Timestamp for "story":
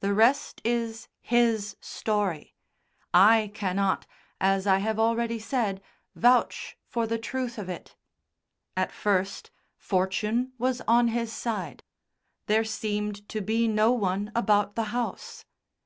1.80-2.54